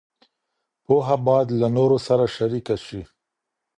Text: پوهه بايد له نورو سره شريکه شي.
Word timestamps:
پوهه 0.85 1.15
بايد 1.25 1.49
له 1.61 1.67
نورو 1.77 1.97
سره 2.07 2.25
شريکه 2.35 2.75
شي. 2.85 3.01